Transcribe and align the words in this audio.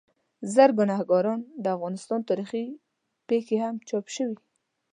زړوګناهکار، 0.53 1.25
د 1.63 1.65
افغانستان 1.75 2.19
تاریخي 2.29 2.63
پېښې 3.27 3.55
هم 3.63 3.75
چاپ 3.89 4.05
شوي. 4.15 4.37